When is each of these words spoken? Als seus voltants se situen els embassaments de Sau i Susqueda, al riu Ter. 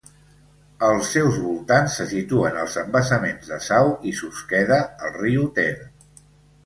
Als 0.87 1.09
seus 1.15 1.35
voltants 1.43 1.97
se 1.99 2.07
situen 2.13 2.57
els 2.63 2.77
embassaments 2.85 3.53
de 3.55 3.61
Sau 3.67 3.93
i 4.13 4.17
Susqueda, 4.21 4.81
al 5.09 5.15
riu 5.23 5.45
Ter. 5.61 5.75